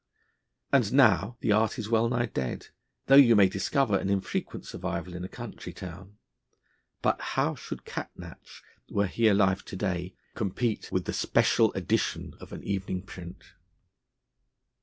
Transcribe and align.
And 0.71 0.93
now 0.93 1.37
the 1.41 1.51
art 1.51 1.77
is 1.77 1.87
wellnigh 1.87 2.25
dead; 2.33 2.69
though 3.05 3.13
you 3.13 3.35
may 3.35 3.47
discover 3.47 3.99
an 3.99 4.09
infrequent 4.09 4.65
survival 4.65 5.13
in 5.13 5.23
a 5.23 5.27
country 5.29 5.73
town. 5.73 6.17
But 7.03 7.21
how 7.21 7.53
should 7.53 7.85
Catnach, 7.85 8.63
were 8.89 9.05
he 9.05 9.27
alive 9.27 9.63
to 9.65 9.75
day, 9.75 10.15
compete 10.33 10.91
with 10.91 11.05
the 11.05 11.13
Special 11.13 11.71
Edition 11.73 12.33
of 12.39 12.51
an 12.51 12.63
evening 12.63 13.03
print? 13.03 13.53